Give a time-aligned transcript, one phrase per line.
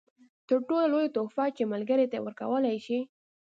[0.47, 2.99] تر ټولو لویه تحفه چې ملګري ته یې ورکولای شئ.